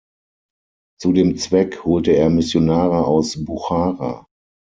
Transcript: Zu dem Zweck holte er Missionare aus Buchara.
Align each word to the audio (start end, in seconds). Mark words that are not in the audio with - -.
Zu 0.99 1.13
dem 1.13 1.37
Zweck 1.37 1.83
holte 1.85 2.13
er 2.13 2.31
Missionare 2.31 3.05
aus 3.05 3.45
Buchara. 3.45 4.25